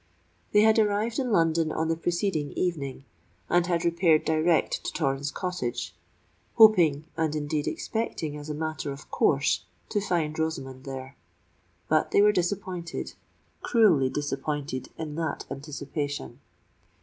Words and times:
They 0.51 0.61
had 0.61 0.79
arrived 0.79 1.19
in 1.19 1.31
London 1.31 1.71
on 1.71 1.87
the 1.87 1.95
preceding 1.95 2.53
evening, 2.53 3.05
and 3.51 3.67
had 3.67 3.85
repaired 3.85 4.25
direct 4.25 4.83
to 4.83 4.91
Torrens 4.91 5.29
Cottage, 5.29 5.93
hoping—and, 6.55 7.35
indeed, 7.35 7.67
expecting 7.67 8.35
as 8.35 8.49
a 8.49 8.55
matter 8.55 8.91
of 8.91 9.11
course—to 9.11 10.01
find 10.01 10.39
Rosamond 10.39 10.85
there. 10.85 11.17
But 11.87 12.09
they 12.09 12.21
were 12.23 12.31
disappointed—cruelly 12.31 14.09
disappointed 14.09 14.89
that 14.97 15.45
anticipation! 15.51 16.39